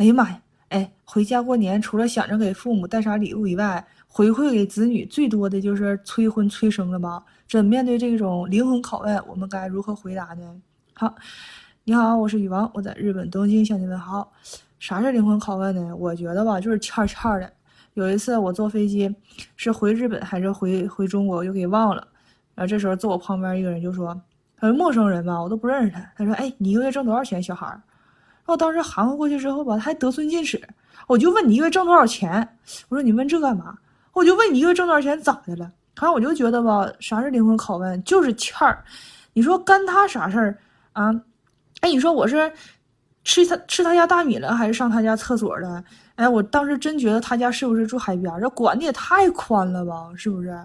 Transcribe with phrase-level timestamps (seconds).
[0.00, 0.42] 哎呀妈呀！
[0.70, 7.22] 哎，回家过年除了想着给父母带啥礼物以外，回馈给子女最多的就是催婚催生了吧？
[7.46, 10.62] 这面对这种灵魂拷问，我们该如何回答呢？
[10.94, 11.14] 好，
[11.84, 14.32] 你好，我是雨王，我在日本东京向你问好。
[14.78, 15.94] 啥是灵魂拷问呢？
[15.94, 17.52] 我觉得吧，就是欠欠的。
[17.92, 19.14] 有一次我坐飞机，
[19.56, 22.08] 是回日本还是回回中国，我就给忘了。
[22.54, 24.18] 然后这时候坐我旁边一个人就说
[24.56, 27.82] ：“他说陌生人吧，我都不认识他。”他说：“哎，你一个月挣多少钱，小孩儿？”
[28.40, 30.60] 然后当时含糊过去之后吧，他还得寸进尺，
[31.06, 32.46] 我就问你一个月挣多少钱？
[32.88, 33.76] 我说你问这干嘛？
[34.12, 35.70] 我就问你一个月挣多少钱咋的了？
[35.96, 38.82] 反正我就觉得吧，啥是灵魂拷问，就是欠儿。
[39.32, 40.58] 你说干他啥事儿
[40.92, 41.12] 啊？
[41.80, 42.52] 哎，你说我是
[43.22, 45.82] 吃他吃他家大米了，还是上他家厕所了？
[46.16, 48.32] 哎，我当时真觉得他家是不是住海边？
[48.40, 50.58] 这管的也太宽了吧，是不是？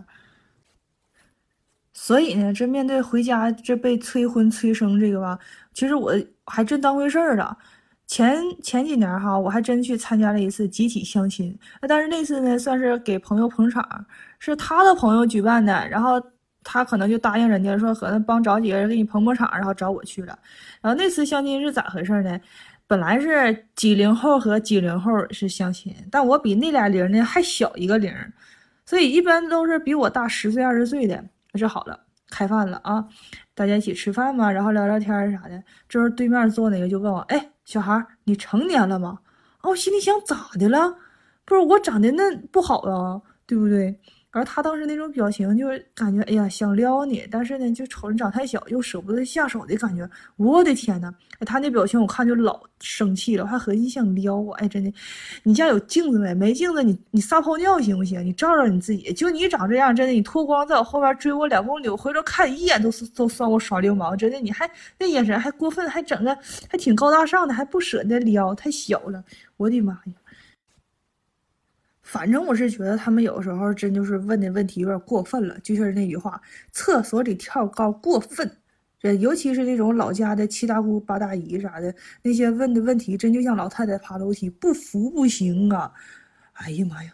[1.94, 5.38] 所以呢，这面对回家这被催婚催生这个吧，
[5.74, 6.14] 其实我
[6.46, 7.58] 还真当回事儿了。
[8.08, 14.06] 前前几年哈，我还真去参加了一次集体相亲，但是那次呢，算是给朋友捧场，
[14.40, 16.22] 是他的朋友举办的，然后
[16.64, 20.38] 他可能就答应人家说，可能帮找几个人给你捧捧场，然后找我去了。
[20.82, 22.40] 然后那次相亲是咋回事呢？
[22.88, 28.14] 本来是几零后和几零后是相亲，但我比那俩零呢还小一个零，
[28.86, 31.26] 所以一般都是比我大十岁二十岁的。
[31.54, 33.08] 这好了，开饭了啊，
[33.56, 35.64] 大家一起吃饭嘛，然后聊聊天啥的。
[35.90, 39.20] 这时候对面坐那个就问我，哎，小孩，你成年了吗？
[39.58, 40.98] 啊，我心里想咋的了？
[41.44, 44.00] 不是我长得那不好啊，对不对？
[44.36, 50.08] 而他当时那种表情，就是感觉哎呀想撩你，但是呢，就瞅你长太小，又舍不得下手的感觉。
[50.36, 54.54] 我的天呐，哎，他那表情我看就老生气了，还合计想撩我。
[54.56, 54.94] 哎，真的，
[55.44, 56.34] 你家有镜子没？
[56.34, 58.26] 没镜子，你你撒泡尿行不行？
[58.26, 64.18] 你照照你自己，就你长这样，真的，你脱光在我后边追我两公里，我回头看一眼都都算我耍流氓。
[64.18, 64.70] 真的，你还
[65.00, 66.38] 那眼神还过分，还整个
[66.70, 69.24] 还挺高大上的，还不舍得撩，太小了，
[69.56, 70.14] 我的妈呀！
[72.16, 76.42] 反正我是觉得他们有时候真就是问的问题有点过分了，就像是那句话，
[76.72, 78.50] 厕所里跳高过分。
[79.02, 85.92] 这尤其是那种老家的七大姑八大姨啥的，那些问的问题真就像老太太爬楼梯，不服不行啊！
[86.54, 87.12] 哎呀妈呀！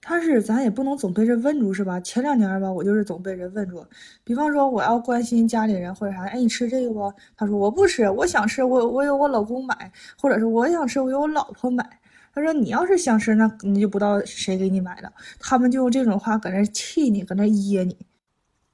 [0.00, 2.00] 但是咱也不能总被人问住是吧？
[2.00, 3.86] 前两年吧，我就是总被人问住，
[4.24, 7.14] 比方说我要关心家里人或者啥，哎，你吃这个不？
[7.36, 12.00] 他说我不吃，我想吃，我我有我老公买，或者是我想吃，我有我老婆买。
[12.34, 15.12] 他说：“你要是想吃，那你就不知道谁给你买了。
[15.38, 17.96] 他们就用这种话搁那气你，搁那噎你。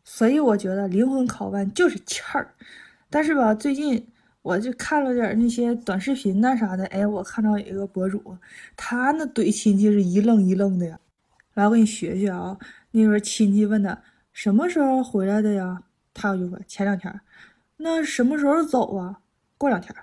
[0.02, 2.54] 所以我觉得灵魂拷问就是欠儿。
[3.10, 4.08] 但是吧，最近
[4.40, 8.38] 我就看了点那些短视频那啥的，哎，我看到有一个博主，
[8.76, 10.98] 他那怼亲戚是一愣一愣的呀。
[11.52, 12.56] 来，我给你学学啊。
[12.92, 14.00] 那时候亲戚问他
[14.32, 15.82] 什么时候回来的呀，
[16.14, 17.20] 他就说前两天。
[17.76, 19.20] 那什么时候走啊？
[19.58, 19.94] 过两天。”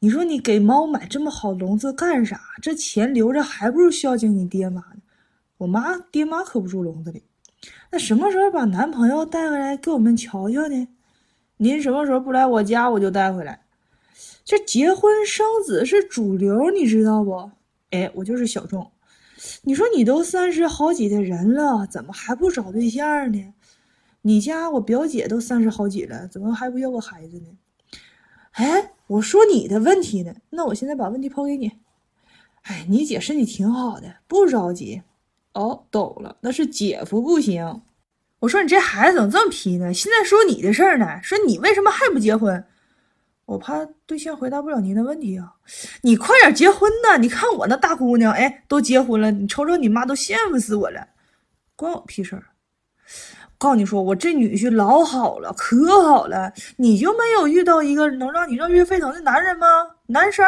[0.00, 2.40] 你说你给猫买这么好笼子干啥？
[2.62, 5.02] 这钱留着还不如孝敬你爹妈呢。
[5.56, 7.24] 我妈爹妈可不住笼子里。
[7.90, 10.88] 那什么时候把男朋友带回来给我们瞧瞧呢？
[11.56, 13.62] 您什么时候不来我家，我就带回来。
[14.44, 17.50] 这结婚生子是主流，你知道不？
[17.90, 18.92] 哎，我就是小众。
[19.62, 23.52] 你说你都三十好几的人了，怎么还不找对象呢？
[24.22, 27.46] 你家我表姐都三十好几了，怎么还不要个孩子呢？
[28.52, 28.92] 哎。
[29.08, 31.72] 我说你的问题呢，那我现在把问题抛给你。
[32.62, 35.02] 哎，你姐身体挺好的，不着急。
[35.54, 37.82] 哦，懂了，那是姐夫不行。
[38.38, 39.92] 我说你这孩子怎么这么皮呢？
[39.92, 42.62] 现在说你的事儿呢，说你为什么还不结婚？
[43.46, 45.54] 我怕对象回答不了您的问题啊。
[46.02, 47.16] 你快点结婚呐！
[47.16, 51.08] 你看我那大姑娘，哎，都结婚了，你瞅瞅你妈都羡慕死我了，
[51.74, 52.44] 关我屁事儿。
[53.58, 56.52] 告诉你说，我这女婿老好了，可好了。
[56.76, 59.66] 你就没有遇到一个能让你热血沸腾的男人吗？
[60.06, 60.46] 男生，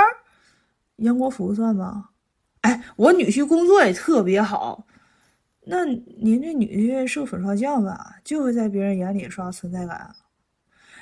[0.96, 2.10] 杨国福算吗？
[2.60, 4.86] 哎，我女婿工作也特别好。
[5.66, 8.14] 那您这女婿是个粉刷匠吧？
[8.22, 10.14] 就会在别人眼里刷存在感。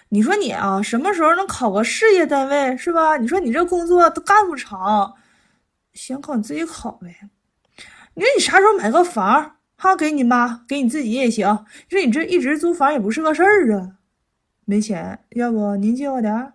[0.08, 3.18] 你说你啊，什么时候能考个事业单位是吧？
[3.18, 5.14] 你说你这工作都干不长，
[5.92, 7.14] 想考你自己考呗。
[8.14, 9.57] 你说你啥时候买个房？
[9.80, 11.64] 哈，给你妈，给你自己也行。
[11.88, 13.92] 你说你这一直租房也不是个事儿啊，
[14.64, 16.52] 没钱，要不您借我点儿？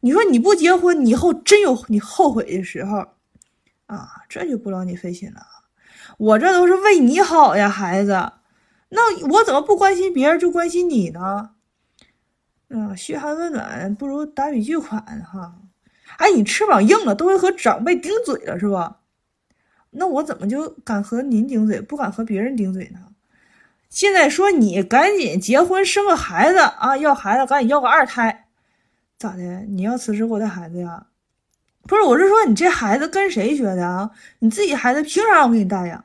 [0.00, 3.06] 你说你不结婚，你以后真有你后悔的时候
[3.86, 5.40] 啊，这就不劳你费心了。
[6.18, 8.10] 我这都是为你好呀，孩子。
[8.88, 11.50] 那我怎么不关心别人就关心你呢？
[12.70, 15.54] 嗯，嘘寒问暖不如打笔巨款哈。
[16.16, 18.98] 哎，你翅膀硬了，都会和长辈顶嘴了是吧？
[19.94, 23.00] 那我怎么就敢和您顶嘴，不敢和别人顶嘴呢？
[23.90, 28.46] 现在说你赶紧结婚生个孩子啊，要孩子赶紧要个二胎，
[29.18, 29.60] 咋的？
[29.68, 31.06] 你要辞职给我带孩子呀？
[31.82, 34.10] 不是，我是说你这孩子跟谁学的啊？
[34.38, 36.02] 你自己孩子凭啥我给你带呀？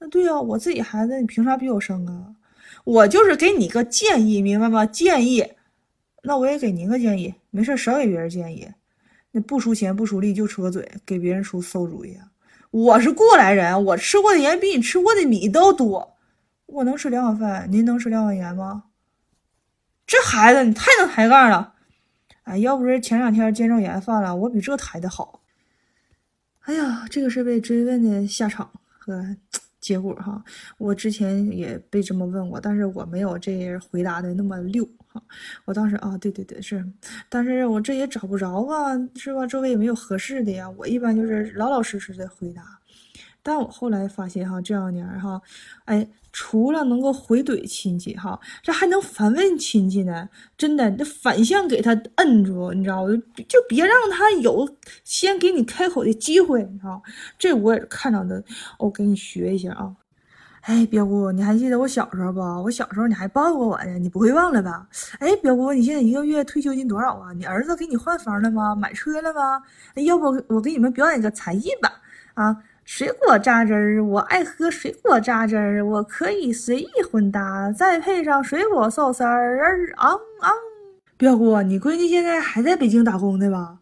[0.00, 2.34] 那对呀，我自己孩子，你凭啥逼我生啊？
[2.82, 4.84] 我就是给你个建议，明白吗？
[4.84, 5.46] 建议，
[6.24, 8.66] 那我也给您个建议，没事少给别人建议。
[9.30, 12.26] 那不出钱不出力就出个嘴，给别人出馊主意啊！
[12.70, 16.16] 我是过来人，我吃过的盐比你吃过的米都多。
[16.66, 18.84] 我能吃两碗饭，您能吃两碗盐吗？
[20.06, 21.74] 这孩子你太能抬杠了！
[22.44, 25.40] 哎，要不是前两天肩周炎犯了，我比这抬的好。
[26.60, 29.36] 哎呀，这个是被追问的下场和。
[29.88, 30.44] 结果哈，
[30.76, 35.22] 我之前也被这么问过，但是我没有这回答的那么溜哈。
[35.64, 36.84] 我当时啊，对对对，是，
[37.30, 39.46] 但是我这也找不着啊，是吧？
[39.46, 40.68] 周围也没有合适的呀。
[40.76, 42.62] 我一般就是老老实实的回答。
[43.42, 45.40] 但我后来发现哈，这两年哈，
[45.86, 50.28] 哎，除了能够回怼亲戚哈，这还能反问亲戚呢。
[50.56, 53.12] 真的，这反向给他摁住，你知道吗？
[53.48, 54.68] 就别让他有
[55.04, 57.02] 先给你开口的机会，你知道
[57.38, 58.44] 这我也看到的，
[58.78, 59.96] 我给你学一下啊。
[60.62, 62.40] 哎，表姑，你还记得我小时候不？
[62.40, 64.86] 我小时候你还抱过我呢，你不会忘了吧？
[65.18, 67.32] 哎，表姑，你现在一个月退休金多少啊？
[67.32, 68.74] 你儿子给你换房了吗？
[68.74, 69.62] 买车了吗？
[69.94, 71.90] 要不我给你们表演个才艺吧？
[72.34, 72.56] 啊？
[72.90, 80.52] 水果榨汁儿，我爱喝水果榨汁儿，我可以随意混搭，再配上水果寿司儿，昂昂。
[81.18, 83.76] 表姑，你闺女现在还在北京打工呢吧？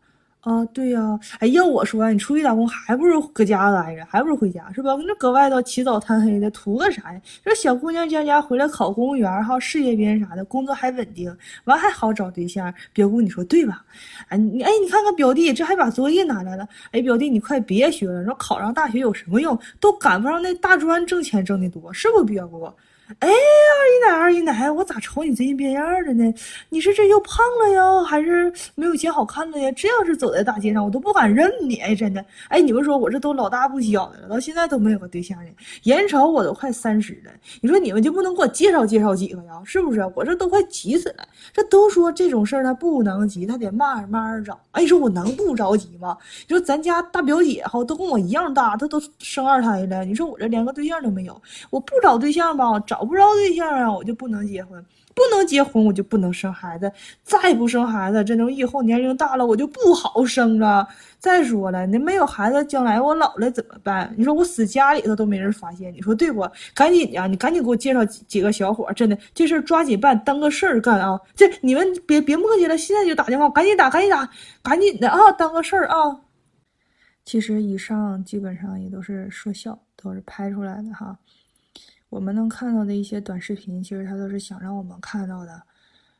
[0.46, 4.96] 啊，对呀，哎，要我说，你出去打工还不如搁家待着，还不如回家，是吧？
[5.04, 7.20] 那搁外头起早贪黑的，图个啥呀？
[7.44, 12.72] 这小姑娘家家回来考公务员哈，事业编啥的，工作还稳定，完还好找对象。
[12.92, 13.84] 表姑，你说对吧？
[14.28, 16.64] 哎，你哎，你看看表弟，这还把作业拿来了。
[16.92, 19.58] 哎，表弟，你快别学了，说考上大学有什么用？
[19.80, 22.70] 都赶不上那大专挣钱挣的多，是不，表姑？
[23.08, 26.34] 哎，二姨奶，二姨奶，我咋瞅你最近变样了呢？
[26.70, 29.70] 你是这又胖了呀，还是没有以前好看了呀？
[29.76, 31.76] 这要是走在大街上，我都不敢认你。
[31.76, 35.50] 哎，真的，哎，你们说我这都老大不小的了，到现在都没有个对象呢。
[35.84, 37.30] 眼瞅我都快三十了，
[37.60, 39.62] 你说你们就不能给我介绍介绍几个呀？
[39.64, 40.04] 是不是？
[40.16, 41.24] 我这都快急死了。
[41.52, 44.58] 这都说这种事儿他不能急，他得慢慢找。
[44.72, 46.18] 哎，你说我能不着急吗？
[46.48, 50.04] 你说咱家大表姐哈，都跟我一样大，她都生二胎了。
[50.04, 52.80] 你说我这连个对象都没有，我不找对象吧？
[52.80, 52.95] 找。
[52.96, 54.82] 找不着对象啊，我就不能结婚，
[55.14, 56.90] 不能结婚，我就不能生孩子，
[57.22, 60.88] 再不生孩子，这等以后年龄大了，我就不好生了。
[61.18, 64.10] 再说了，那没有孩子，将来我老了怎么办？
[64.16, 66.48] 你说我死家里头都没人发现，你说对不？
[66.74, 71.20] 赶紧呀，你赶紧给我介绍几几个小伙，真的这事儿抓紧办，当个事儿干啊！
[71.34, 74.26] 这你们别别磨叽了，现在就打电话，赶紧打，赶紧打，
[74.62, 76.20] 赶紧的啊，当个事儿啊！
[77.26, 81.18] 其实以上基本上也都是说笑，都是拍出来的哈。
[82.08, 85.62] 我们能看到的一些短视频，其实他都是想让我们看到的。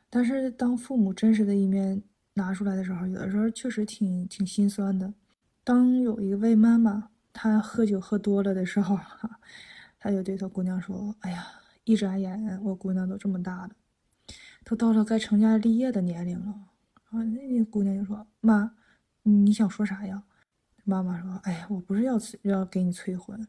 [0.09, 2.01] 但是当父母真实的一面
[2.33, 5.13] 拿出来的时候，有的时候确实挺挺心酸的。
[5.63, 9.39] 当有一位妈妈，她喝酒喝多了的时候，哈，
[9.99, 11.45] 她就对她姑娘说：“哎呀，
[11.83, 13.71] 一眨眼，我姑娘都这么大了，
[14.63, 16.53] 都到了该成家立业的年龄了。”
[17.11, 18.71] 啊，那姑娘就说：“妈，
[19.23, 20.23] 你想说啥呀？”
[20.85, 23.45] 妈妈说：“哎呀，我不是要催要给你催婚，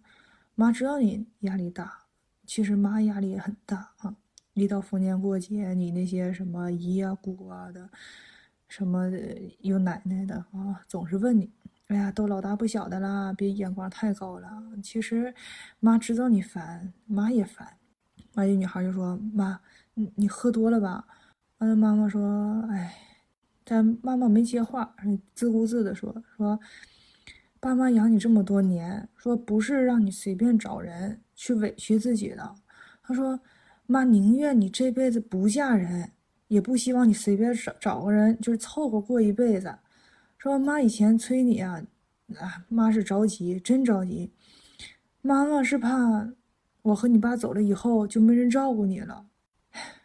[0.56, 1.98] 妈知道你压力大。”
[2.48, 4.16] 其实妈压力也很大啊！
[4.54, 7.90] 一到逢年过节，你那些什么姨啊、姑啊的，
[8.70, 9.06] 什么
[9.60, 11.50] 有奶奶的啊，总是问你
[11.88, 14.48] ：“哎呀，都老大不小的啦，别眼光太高了。”
[14.82, 15.34] 其实
[15.78, 17.76] 妈知道你烦，妈也烦。
[18.36, 19.60] 完，一女孩就说：“妈，
[19.92, 21.06] 你你喝多了吧？”
[21.58, 22.94] 完了，妈妈说：“哎。”
[23.62, 24.96] 但妈妈没接话，
[25.34, 26.58] 自顾自的说：“说
[27.60, 32.52] 爸妈养你这么多年，说不是让你随便找人。”去委屈自己的，
[33.00, 33.38] 他说
[33.86, 36.10] ：“妈宁愿你这辈子不嫁人，
[36.48, 39.72] 也不希望你随便找找个人就是凑合过一辈子。”
[40.36, 41.80] 说妈以前催你啊，
[42.40, 44.32] 啊妈是着急，真着急。
[45.22, 46.28] 妈妈是怕
[46.82, 49.24] 我和你爸走了以后就没人照顾你了。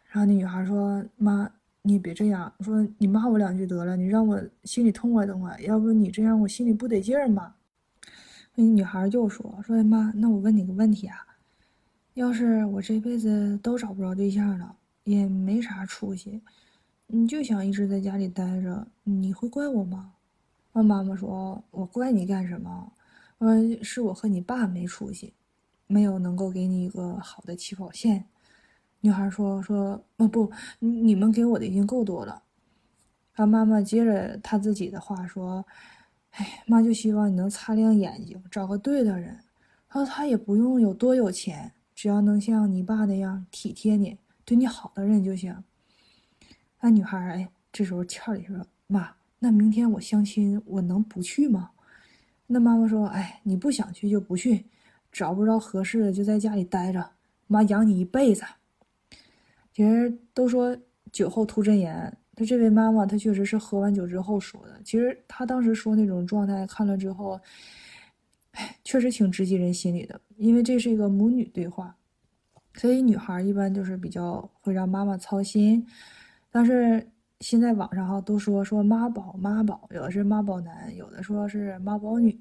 [0.06, 1.50] 然后那女孩说：“妈，
[1.82, 5.58] 你别这样，说你骂我两句得了，你让我心里痛快痛快。
[5.62, 7.56] 要不你这样我心里不得劲儿嘛。”
[8.56, 11.16] 那女孩就说：“说妈，那我问你个问题啊，
[12.14, 16.40] 要是我这辈子都找不着对象了，也没啥出息，
[17.08, 20.12] 你就想一直在家里待着，你会怪我吗？”
[20.70, 22.92] 我妈妈说：“我怪你干什么？
[23.38, 25.34] 呃，是我和你爸没出息，
[25.88, 28.26] 没有能够给你一个好的起跑线。”
[29.02, 32.44] 女孩说：“说哦不，你们给我的已经够多了。”
[33.34, 35.66] 她妈妈接着她自己的话说。
[36.36, 39.38] 哎，妈就希望你能擦亮眼睛，找个对的人。
[39.88, 45.56] 他说他也不用有多有钱，只要能像你爸那样体贴你、对你好的人就行。
[46.80, 51.70] 那女孩哎，这时候俏里说：“妈，那明天我相亲，我能不去吗？
[52.48, 54.64] 那妈妈说：“哎，你不想去就不去，
[55.12, 57.08] 找不着合适的就在家里待着，
[57.46, 58.44] 妈养你一辈子。”
[59.72, 60.76] 其实都说
[61.12, 64.80] 酒后吐真言，他这位妈妈她确实是喝完酒之后说的。
[64.84, 67.40] 其实她当时说那种状态，看了之后，
[68.52, 71.96] 哎，确实挺直击人心里的，因为这是一个母女对话，
[72.74, 75.86] 所以女孩一般就是比较会让妈妈操心，
[76.50, 77.08] 但是。
[77.40, 82.40] 现在网上哈都说说妈宝妈宝，有的是妈宝男，有的说是妈宝女。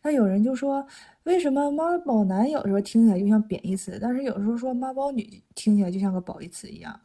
[0.00, 0.86] 那有人就说，
[1.24, 6.98] 为什么妈宝男有时候听起来就像贬义词，但是有时候说妈宝女听起来就像个褒义词一样？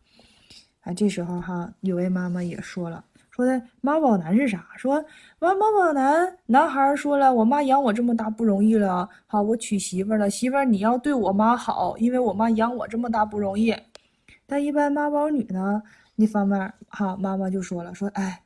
[0.84, 4.68] 哎，这时候哈，有位妈妈也说了，说的妈宝男是啥？
[4.76, 5.04] 说
[5.40, 13.74] 妈妈宝男男孩说了，我妈养我这么大不容易了，好，我娶媳妇了，媳妇你要对我妈好，因为我妈养我这么大不容易。
[14.46, 15.82] 但一般妈宝女呢？
[16.16, 18.44] 那方面哈，妈妈就说了，说哎，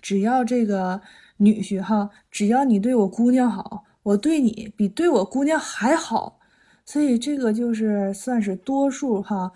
[0.00, 1.00] 只要这个
[1.36, 6.40] 女婿哈，只要你对我姑娘好，我对你比对我姑娘还好，
[6.84, 9.52] 所以这个就是算是多数哈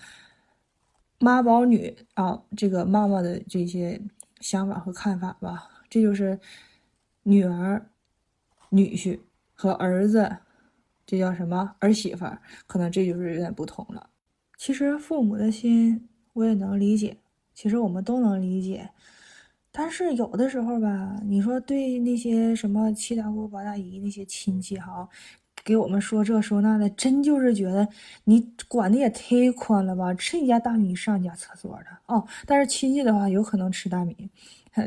[1.25, 3.99] 妈宝女啊，这个妈妈的这些
[4.40, 5.71] 想法和看法吧。
[5.88, 6.38] 这就是
[7.23, 7.90] 女儿、
[8.69, 9.19] 女婿
[9.54, 10.37] 和儿子，
[11.07, 12.26] 这叫什么儿媳妇？
[12.66, 14.11] 可能这就是有点不同了。
[14.59, 17.16] 其实父母的心我也能理解。
[17.54, 18.90] 其实我们都能理解，
[19.73, 25.09] 但是有的时候吧，你说对那些什么七大姑八大姨那些亲戚哈，
[25.64, 27.88] 给我们说这说那的，真就是觉得
[28.25, 30.12] 你管的也忒宽了吧？
[30.14, 32.23] 吃你家大米上你家厕所的哦。
[32.47, 34.30] 但是亲戚的话，有可能吃大米，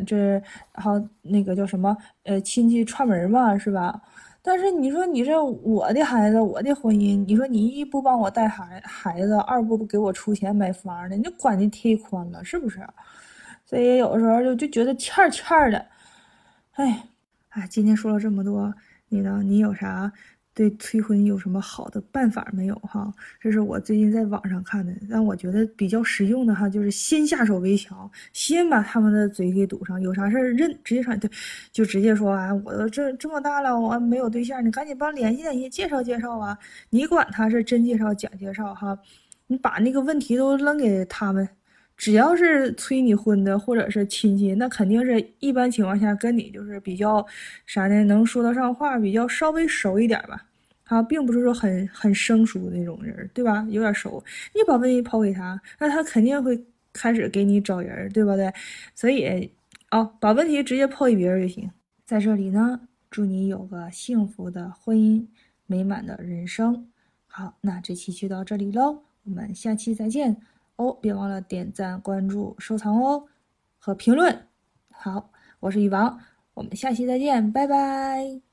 [0.06, 0.42] 这
[0.74, 0.92] 好
[1.24, 4.00] 那个叫什么呃亲戚串门嘛，是吧？
[4.44, 12.80] 但是你说你这我的孩子，我的婚姻，你说你一不帮我带孩孩子，二不给我出钱买房的，你管的忒宽了，是不是？
[13.66, 15.86] 所以有的时候就就觉得欠欠的，
[16.74, 17.04] 哎，
[17.50, 18.74] 哎，今天说了这么多，
[19.10, 19.42] 你呢？
[19.44, 20.10] 你有啥？
[20.58, 23.14] 对催婚有什么好的办法没有哈？
[23.40, 31.30] 这是我最近在网上看的，让我觉得比较实用的哈，就是先下手为强，先把他们的嘴给堵上，有啥事儿认直接上，对，
[31.72, 36.58] 就直接说啊，我都这这么大了，我没有对象，你赶紧帮联系联系，介绍介绍啊！
[36.90, 38.98] 你管他是真介绍假介绍哈，
[39.46, 41.48] 你把那个问题都扔给他们，
[41.96, 47.24] 只要是催你婚的或者是亲戚，那肯定是一般情况下跟你就是比较
[47.68, 50.47] 啥呢，能说得上话，比较稍微熟一点吧。
[50.88, 53.68] 他并不是说很很生疏的那种人，对吧？
[53.70, 54.24] 有点熟，
[54.56, 56.58] 你把问题抛给他，那他肯定会
[56.94, 58.52] 开始给你找人，对不对？
[58.96, 59.52] 所以，
[59.92, 61.70] 哦，把问题直接抛给别人就行。
[62.06, 62.80] 在这里呢，
[63.12, 65.28] 祝你有个幸福的婚姻，
[65.66, 66.90] 美满的人生。
[67.28, 70.38] 好，那这期就到这里喽，我们下期再见
[70.78, 70.94] 哦！
[71.02, 73.26] 别忘了点赞、关注、收藏哦，
[73.78, 74.48] 和评论。
[74.90, 75.30] 好，
[75.60, 76.18] 我是雨王，
[76.54, 78.47] 我们下期再见，拜拜。